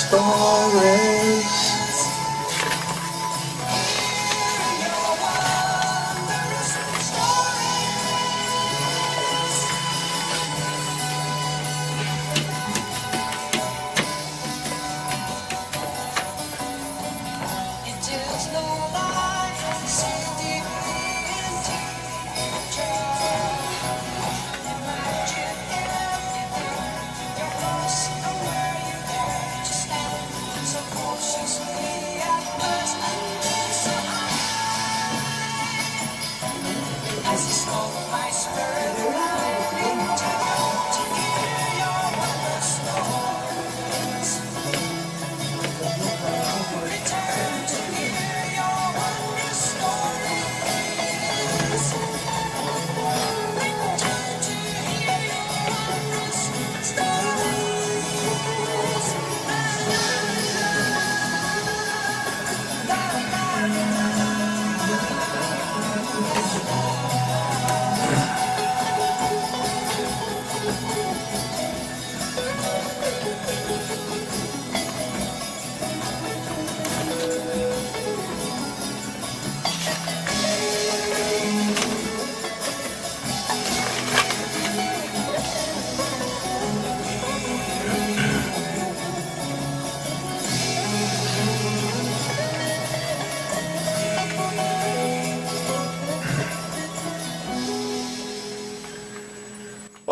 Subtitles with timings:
[0.00, 1.11] wonder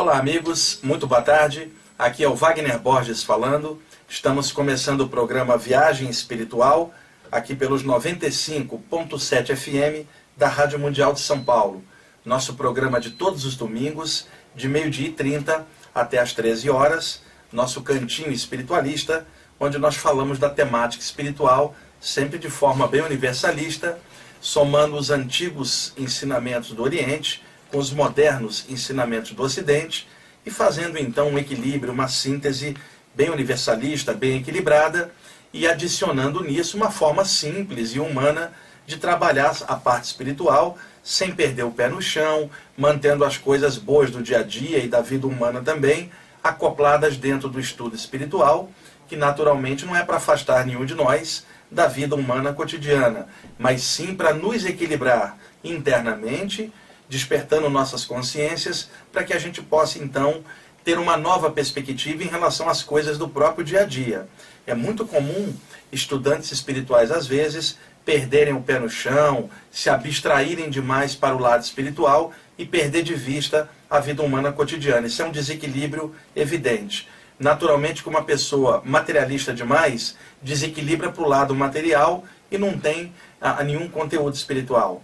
[0.00, 1.70] Olá, amigos, muito boa tarde.
[1.98, 3.78] Aqui é o Wagner Borges falando.
[4.08, 6.90] Estamos começando o programa Viagem Espiritual,
[7.30, 11.84] aqui pelos 95.7 FM da Rádio Mundial de São Paulo.
[12.24, 14.26] Nosso programa de todos os domingos,
[14.56, 17.20] de meio-dia e 30 até às 13 horas.
[17.52, 19.26] Nosso cantinho espiritualista,
[19.60, 23.98] onde nós falamos da temática espiritual, sempre de forma bem universalista,
[24.40, 30.08] somando os antigos ensinamentos do Oriente com os modernos ensinamentos do Ocidente
[30.44, 32.76] e fazendo então um equilíbrio, uma síntese
[33.14, 35.12] bem universalista, bem equilibrada
[35.52, 38.52] e adicionando nisso uma forma simples e humana
[38.86, 44.10] de trabalhar a parte espiritual sem perder o pé no chão, mantendo as coisas boas
[44.10, 46.10] do dia a dia e da vida humana também
[46.42, 48.70] acopladas dentro do estudo espiritual,
[49.08, 54.14] que naturalmente não é para afastar nenhum de nós da vida humana cotidiana, mas sim
[54.14, 56.72] para nos equilibrar internamente
[57.10, 60.42] despertando nossas consciências para que a gente possa então
[60.84, 64.28] ter uma nova perspectiva em relação às coisas do próprio dia a dia.
[64.64, 65.52] É muito comum
[65.92, 71.62] estudantes espirituais às vezes perderem o pé no chão, se abstraírem demais para o lado
[71.62, 75.08] espiritual e perder de vista a vida humana cotidiana.
[75.08, 77.08] Isso é um desequilíbrio evidente.
[77.38, 83.62] Naturalmente, que uma pessoa materialista demais desequilibra para o lado material e não tem ah,
[83.64, 85.02] nenhum conteúdo espiritual.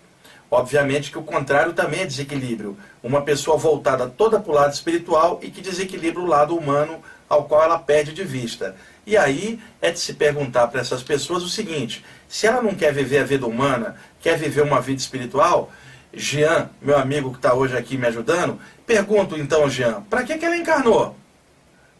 [0.51, 2.77] Obviamente que o contrário também é desequilíbrio.
[3.03, 7.45] Uma pessoa voltada toda para o lado espiritual e que desequilibra o lado humano ao
[7.45, 8.77] qual ela perde de vista.
[9.05, 12.93] E aí é de se perguntar para essas pessoas o seguinte: se ela não quer
[12.93, 15.71] viver a vida humana, quer viver uma vida espiritual,
[16.12, 20.45] Jean, meu amigo que está hoje aqui me ajudando, pergunto então, Jean, para que, que
[20.45, 21.17] ela encarnou?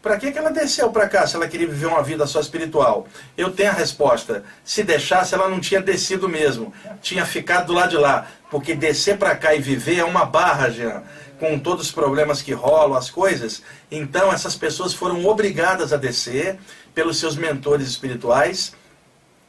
[0.01, 3.07] Para que, que ela desceu para cá se ela queria viver uma vida só espiritual?
[3.37, 4.43] Eu tenho a resposta.
[4.63, 6.73] Se deixasse, ela não tinha descido mesmo.
[7.01, 8.25] Tinha ficado do lado de lá.
[8.49, 11.03] Porque descer para cá e viver é uma barra, Jean.
[11.39, 13.61] Com todos os problemas que rolam, as coisas.
[13.91, 16.57] Então, essas pessoas foram obrigadas a descer
[16.95, 18.73] pelos seus mentores espirituais.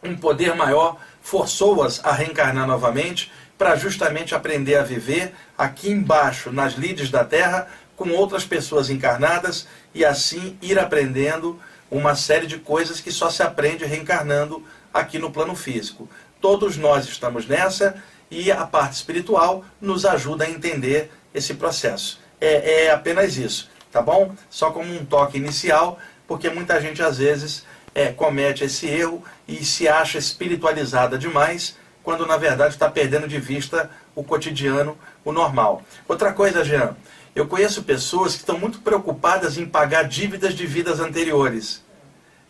[0.03, 6.75] Um poder maior forçou-as a reencarnar novamente para justamente aprender a viver aqui embaixo, nas
[6.75, 11.59] lides da Terra, com outras pessoas encarnadas e assim ir aprendendo
[11.91, 16.09] uma série de coisas que só se aprende reencarnando aqui no plano físico.
[16.41, 22.21] Todos nós estamos nessa e a parte espiritual nos ajuda a entender esse processo.
[22.41, 24.35] É, é apenas isso, tá bom?
[24.51, 27.65] Só como um toque inicial, porque muita gente às vezes
[27.95, 33.39] é, comete esse erro e se acha espiritualizada demais, quando na verdade está perdendo de
[33.39, 35.83] vista o cotidiano, o normal.
[36.07, 36.97] Outra coisa, Jean,
[37.35, 41.85] eu conheço pessoas que estão muito preocupadas em pagar dívidas de vidas anteriores.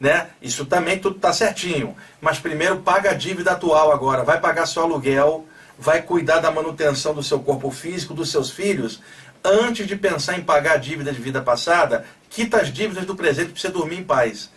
[0.01, 0.29] Né?
[0.41, 1.97] Isso também tudo está certinho.
[2.21, 4.23] Mas primeiro paga a dívida atual agora.
[4.23, 5.47] Vai pagar seu aluguel,
[5.79, 9.01] vai cuidar da manutenção do seu corpo físico, dos seus filhos.
[9.45, 13.53] Antes de pensar em pagar a dívida de vida passada, quita as dívidas do presente
[13.53, 14.51] para você dormir em paz.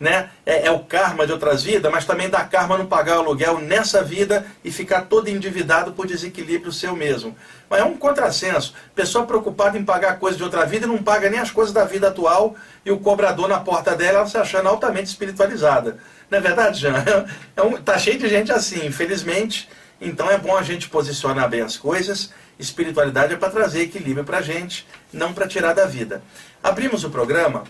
[0.00, 0.30] né?
[0.46, 3.58] É, é, o karma de outras vidas, mas também dá karma não pagar o aluguel
[3.60, 7.36] nessa vida e ficar todo endividado por desequilíbrio seu mesmo.
[7.68, 8.74] Mas é um contrassenso.
[8.94, 11.84] Pessoa preocupada em pagar coisas de outra vida e não paga nem as coisas da
[11.84, 15.98] vida atual e o cobrador na porta dela, ela se achando altamente espiritualizada.
[16.30, 17.04] Não é verdade, Jean?
[17.56, 19.68] É um, tá cheio de gente assim, infelizmente.
[20.00, 22.30] Então é bom a gente posicionar bem as coisas.
[22.58, 26.22] Espiritualidade é para trazer equilíbrio para a gente, não para tirar da vida.
[26.62, 27.64] Abrimos o programa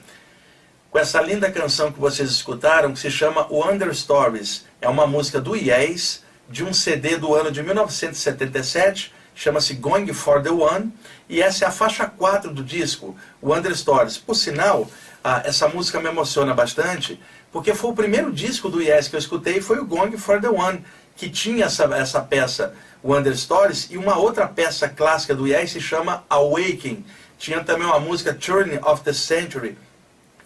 [0.90, 4.64] com essa linda canção que vocês escutaram, que se chama Wonder Stories.
[4.80, 10.42] É uma música do Yes, de um CD do ano de 1977, chama-se Going for
[10.42, 10.92] the One,
[11.28, 14.16] e essa é a faixa 4 do disco, Wonder Stories.
[14.16, 14.90] Por sinal,
[15.44, 17.20] essa música me emociona bastante,
[17.52, 20.48] porque foi o primeiro disco do Yes que eu escutei, foi o Going for the
[20.48, 20.82] One,
[21.18, 22.72] que tinha essa, essa peça
[23.04, 27.04] Wonder Stories, e uma outra peça clássica do Yes se chama Awakening.
[27.36, 29.76] Tinha também uma música Turn of the Century,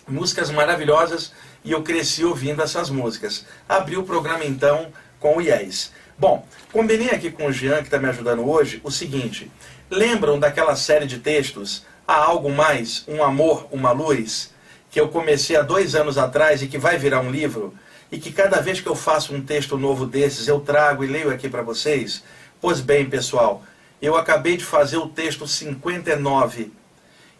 [0.08, 1.32] músicas maravilhosas
[1.62, 3.46] e eu cresci ouvindo essas músicas.
[3.68, 4.88] Abri o programa então
[5.20, 5.92] com o Yes.
[6.18, 9.50] Bom, combinei aqui com o Jean, que está me ajudando hoje, o seguinte:
[9.90, 14.52] lembram daquela série de textos Há Algo Mais, Um Amor, Uma Luz,
[14.90, 17.74] que eu comecei há dois anos atrás e que vai virar um livro?
[18.12, 21.30] E que cada vez que eu faço um texto novo desses eu trago e leio
[21.30, 22.22] aqui para vocês?
[22.60, 23.64] Pois bem, pessoal,
[24.02, 26.70] eu acabei de fazer o texto 59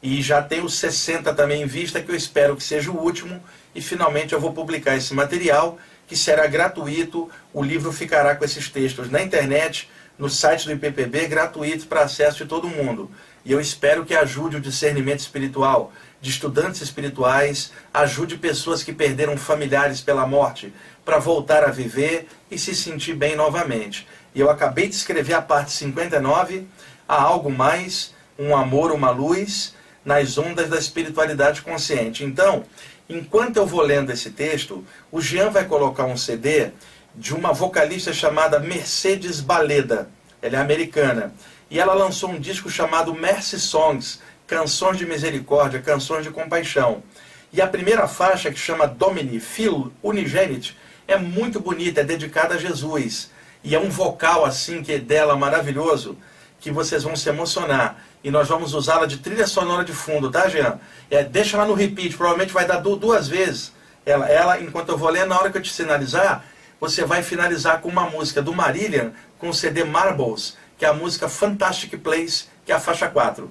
[0.03, 3.39] e já tenho 60 também em vista, que eu espero que seja o último.
[3.75, 5.79] E finalmente eu vou publicar esse material,
[6.09, 7.31] que será gratuito.
[7.53, 12.39] O livro ficará com esses textos na internet, no site do IPPB, gratuito para acesso
[12.39, 13.11] de todo mundo.
[13.45, 19.37] E eu espero que ajude o discernimento espiritual de estudantes espirituais, ajude pessoas que perderam
[19.37, 20.73] familiares pela morte
[21.05, 24.07] para voltar a viver e se sentir bem novamente.
[24.33, 26.67] E eu acabei de escrever a parte 59,
[27.09, 29.75] há algo mais, um amor, uma luz,
[30.05, 32.25] nas ondas da espiritualidade consciente.
[32.25, 32.65] Então,
[33.09, 36.71] enquanto eu vou lendo esse texto, o Jean vai colocar um CD
[37.15, 40.09] de uma vocalista chamada Mercedes Baleda.
[40.41, 41.33] Ela é americana.
[41.73, 47.03] E ela lançou um disco chamado Mercy Songs, Canções de Misericórdia, Canções de Compaixão.
[47.51, 50.77] E a primeira faixa, que chama Domini, Phil Unigenit,
[51.09, 53.31] é muito bonita, é dedicada a Jesus.
[53.65, 56.19] E é um vocal assim que é dela maravilhoso,
[56.61, 60.49] que vocês vão se emocionar e nós vamos usá-la de trilha sonora de fundo, tá,
[60.49, 60.79] Jean?
[61.11, 63.73] É, deixa lá no repeat, provavelmente vai dar duas vezes.
[64.05, 66.45] Ela, ela, enquanto eu vou ler, na hora que eu te sinalizar,
[66.79, 70.93] você vai finalizar com uma música do Marillion, com o CD Marbles, que é a
[70.93, 73.49] música Fantastic Place, que é a faixa 4.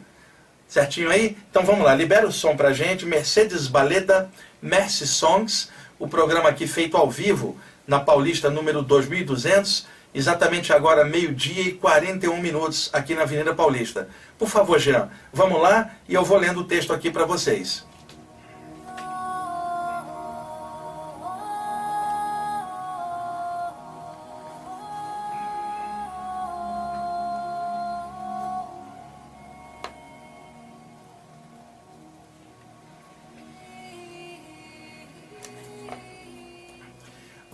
[0.68, 1.38] Certinho aí?
[1.50, 3.06] Então vamos lá, libera o som pra gente.
[3.06, 4.30] Mercedes Baleta,
[4.62, 7.58] Mercy Songs, o programa aqui feito ao vivo,
[7.88, 14.10] na Paulista número 2200, exatamente agora meio-dia e 41 minutos, aqui na Avenida Paulista.
[14.38, 17.86] Por favor, Jean, vamos lá e eu vou lendo o texto aqui para vocês.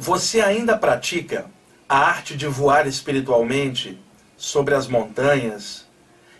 [0.08, 1.48] Você ainda pratica
[1.90, 4.00] a arte de voar espiritualmente
[4.38, 5.86] sobre as montanhas,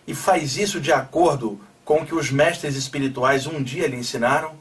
[0.06, 4.54] e faz isso de acordo com o que os mestres espirituais um dia lhe ensinaram?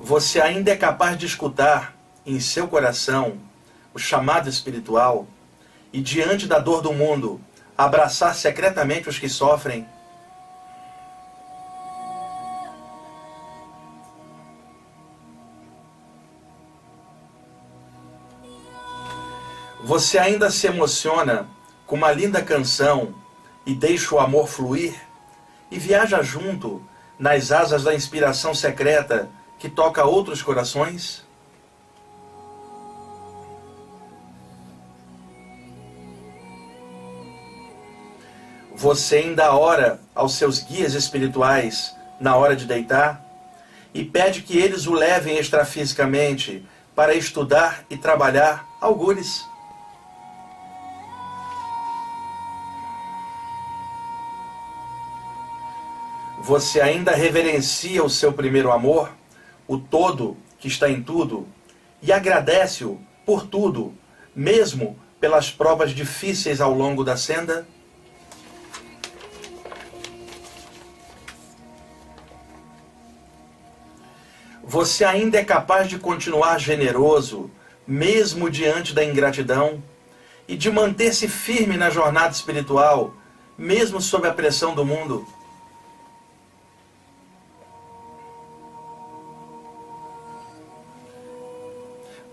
[0.00, 3.36] Você ainda é capaz de escutar em seu coração
[3.92, 5.26] o chamado espiritual
[5.92, 7.40] e, diante da dor do mundo,
[7.76, 9.84] abraçar secretamente os que sofrem?
[19.94, 21.50] Você ainda se emociona
[21.86, 23.14] com uma linda canção
[23.66, 24.98] e deixa o amor fluir?
[25.70, 26.82] E viaja junto
[27.18, 31.22] nas asas da inspiração secreta que toca outros corações?
[38.74, 43.22] Você ainda ora aos seus guias espirituais na hora de deitar
[43.92, 49.51] e pede que eles o levem extrafisicamente para estudar e trabalhar algures.
[56.42, 59.12] Você ainda reverencia o seu primeiro amor,
[59.68, 61.46] o todo que está em tudo,
[62.02, 63.94] e agradece-o por tudo,
[64.34, 67.64] mesmo pelas provas difíceis ao longo da senda?
[74.64, 77.52] Você ainda é capaz de continuar generoso,
[77.86, 79.80] mesmo diante da ingratidão,
[80.48, 83.14] e de manter-se firme na jornada espiritual,
[83.56, 85.24] mesmo sob a pressão do mundo.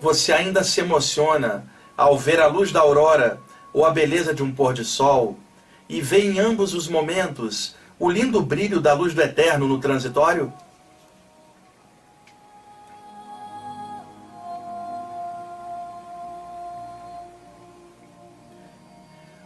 [0.02, 1.66] Você ainda se emociona
[1.98, 3.42] ao ver a luz da aurora
[3.74, 5.38] ou a beleza de um pôr de sol
[5.90, 10.54] e vê em ambos os momentos o lindo brilho da luz do eterno no transitório?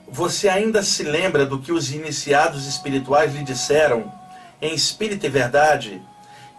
[0.08, 4.14] Você ainda se lembra do que os iniciados espirituais lhe disseram
[4.62, 6.00] em espírito e verdade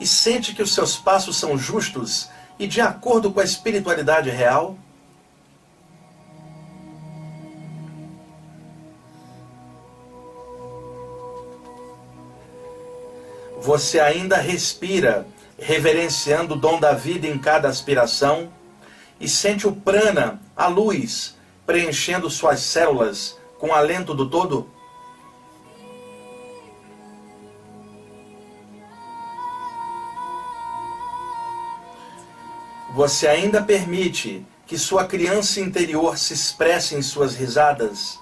[0.00, 4.78] e sente que os seus passos são justos e de acordo com a espiritualidade real?
[13.60, 15.26] Você ainda respira,
[15.58, 18.52] reverenciando o dom da vida em cada aspiração,
[19.18, 24.73] e sente o prana, a luz, preenchendo suas células com o alento do todo?
[32.94, 38.20] Você ainda permite que sua criança interior se expresse em suas risadas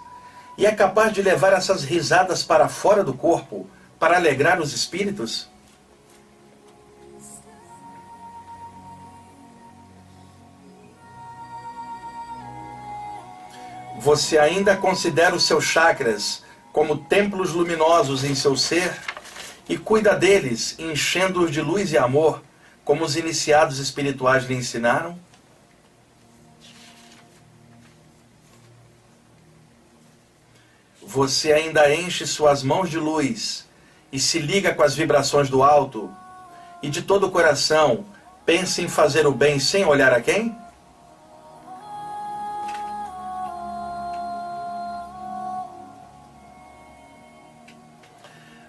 [0.56, 5.46] e é capaz de levar essas risadas para fora do corpo para alegrar os espíritos?
[14.00, 18.90] Você ainda considera os seus chakras como templos luminosos em seu ser
[19.68, 22.42] e cuida deles, enchendo-os de luz e amor
[22.84, 25.18] como os iniciados espirituais lhe ensinaram?
[31.00, 33.66] Você ainda enche suas mãos de luz
[34.10, 36.10] e se liga com as vibrações do alto,
[36.82, 38.04] e de todo o coração
[38.44, 40.56] pensa em fazer o bem sem olhar a quem?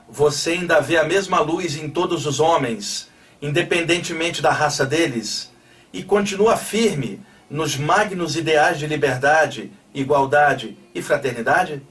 [0.07, 3.09] Você ainda vê a mesma luz em todos os homens
[3.43, 5.51] independentemente da raça deles,
[5.91, 11.81] e continua firme nos magnos ideais de liberdade, igualdade e fraternidade?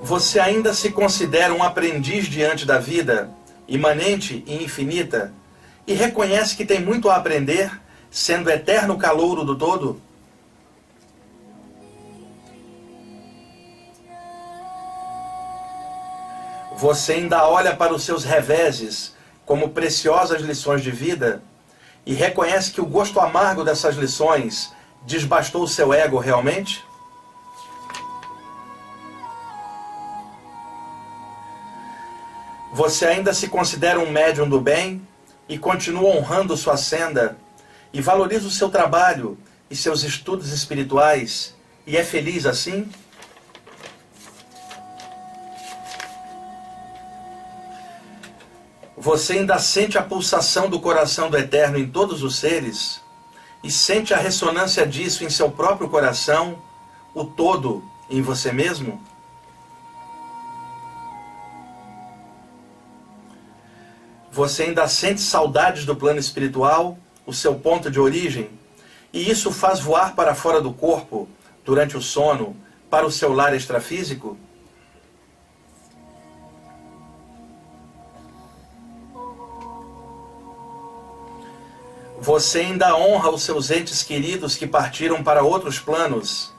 [0.00, 3.28] Você ainda se considera um aprendiz diante da vida,
[3.66, 5.34] imanente e infinita,
[5.84, 7.76] e reconhece que tem muito a aprender,
[8.08, 10.00] sendo eterno calouro do todo?
[16.76, 19.14] Você ainda olha para os seus reveses
[19.46, 21.42] como preciosas lições de vida
[22.04, 24.74] e reconhece que o gosto amargo dessas lições
[25.06, 26.84] desbastou o seu ego realmente?
[32.74, 35.00] Você ainda se considera um médium do bem
[35.48, 37.38] e continua honrando sua senda
[37.90, 39.38] e valoriza o seu trabalho
[39.70, 41.54] e seus estudos espirituais
[41.86, 42.86] e é feliz assim?
[49.06, 53.00] Você ainda sente a pulsação do coração do Eterno em todos os seres
[53.62, 56.60] e sente a ressonância disso em seu próprio coração,
[57.14, 59.00] o todo em você mesmo?
[64.32, 68.50] Você ainda sente saudades do plano espiritual, o seu ponto de origem,
[69.12, 71.28] e isso faz voar para fora do corpo,
[71.64, 72.56] durante o sono,
[72.90, 74.36] para o seu lar extrafísico?
[82.26, 86.52] Você ainda honra os seus entes queridos que partiram para outros planos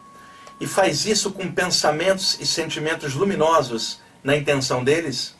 [0.62, 5.36] e faz isso com pensamentos e sentimentos luminosos na intenção deles?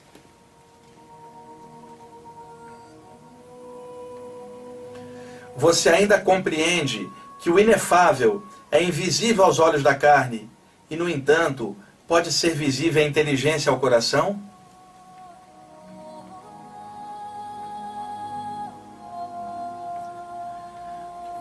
[5.56, 10.50] Você ainda compreende que o inefável é invisível aos olhos da carne
[10.90, 11.74] e, no entanto,
[12.06, 14.47] pode ser visível a inteligência ao coração?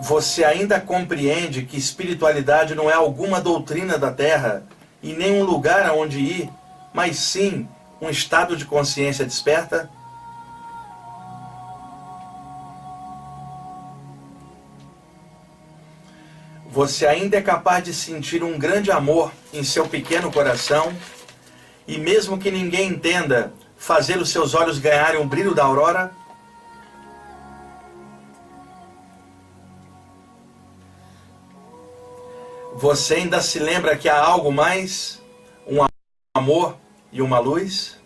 [0.00, 4.64] Você ainda compreende que espiritualidade não é alguma doutrina da Terra
[5.02, 6.50] e nem um lugar aonde ir,
[6.92, 7.68] mas sim
[8.00, 9.90] um estado de consciência desperta?
[16.70, 20.92] Você ainda é capaz de sentir um grande amor em seu pequeno coração
[21.88, 26.12] e, mesmo que ninguém entenda, fazer os seus olhos ganharem o brilho da aurora?
[32.86, 35.20] Você ainda se lembra que há algo mais?
[35.66, 35.84] Um
[36.36, 36.78] amor
[37.10, 37.98] e uma luz?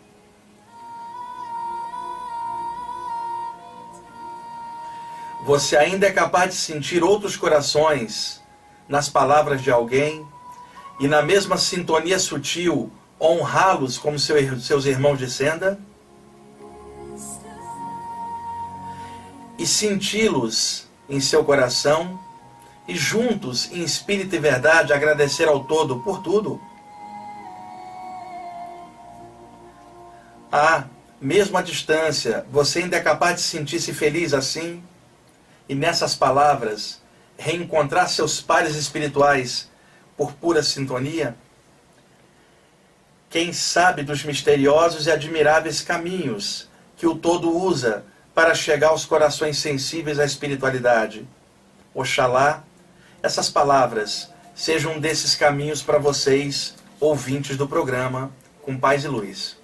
[5.45, 8.41] Você ainda é capaz de sentir outros corações
[8.89, 10.25] nas palavras de alguém
[10.99, 15.79] e, na mesma sintonia sutil, honrá-los como seu- seus irmãos de senda?
[19.59, 22.19] E senti-los em seu coração
[22.87, 26.61] e juntos, em espírito e verdade, agradecer ao todo por tudo?
[30.51, 30.85] Ah,
[31.21, 34.83] mesmo à distância, você ainda é capaz de sentir-se feliz assim?
[35.69, 37.01] E nessas palavras,
[37.37, 39.69] reencontrar seus pares espirituais
[40.17, 41.35] por pura sintonia?
[43.29, 48.03] Quem sabe dos misteriosos e admiráveis caminhos que o todo usa
[48.35, 51.25] para chegar aos corações sensíveis à espiritualidade?
[51.93, 52.63] Oxalá
[53.23, 59.60] essas palavras sejam desses caminhos para vocês, ouvintes do programa, com paz e luz.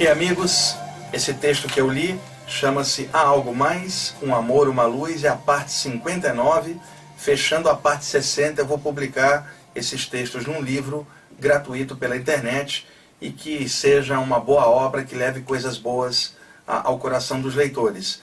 [0.00, 0.74] Ok, amigos,
[1.12, 5.36] esse texto que eu li chama-se Há Algo Mais, Um Amor, Uma Luz, é a
[5.36, 6.80] parte 59.
[7.18, 11.06] Fechando a parte 60, eu vou publicar esses textos num livro
[11.38, 12.88] gratuito pela internet
[13.20, 16.34] e que seja uma boa obra que leve coisas boas
[16.66, 18.22] ao coração dos leitores.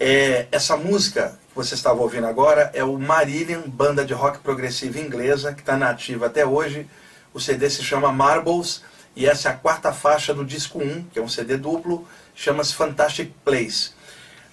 [0.00, 4.98] É, essa música que você estava ouvindo agora é o Marillion, banda de rock progressiva
[4.98, 6.88] inglesa, que está nativa até hoje.
[7.32, 8.82] O CD se chama Marbles
[9.16, 12.74] e essa é a quarta faixa do disco 1, que é um CD duplo, chama-se
[12.74, 13.92] Fantastic Place.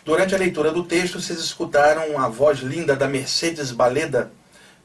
[0.06, 4.32] Durante a leitura do texto, vocês escutaram a voz linda da Mercedes Baleda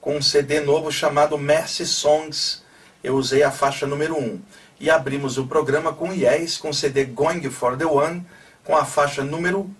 [0.00, 2.62] com um CD novo chamado Mercy Songs.
[3.02, 4.40] Eu usei a faixa número 1.
[4.78, 8.26] E abrimos o programa com Yes, com o CD Going for the One,
[8.62, 9.70] com a faixa número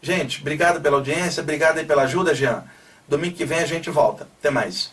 [0.00, 2.64] Gente, obrigado pela audiência, obrigado aí pela ajuda, Jean.
[3.06, 4.28] Domingo que vem a gente volta.
[4.38, 4.90] Até mais.